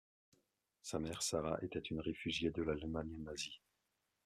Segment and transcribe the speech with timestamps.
[0.81, 3.61] Sa mère, Sarah, était une réfugiée de l'Allemagne nazie.